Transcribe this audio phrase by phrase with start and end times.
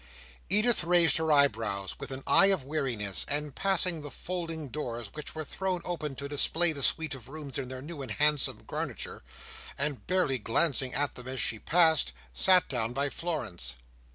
[0.49, 5.35] Edith raised her eyebrows with an air of weariness; and passing the folding doors which
[5.35, 9.21] were thrown open to display the suite of rooms in their new and handsome garniture,
[9.77, 13.75] and barely glancing at them as she passed, sat down by Florence.